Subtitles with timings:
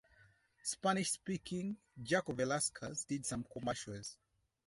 [0.63, 4.17] Spanish-speaking Jaci Velasquez did some commercials.